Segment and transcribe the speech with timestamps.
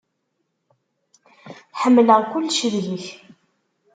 [1.79, 3.05] Ḥemmleɣ kullec deg-k.